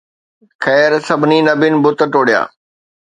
[0.63, 2.41] خير، سڀني نبين بت ٽوڙيا.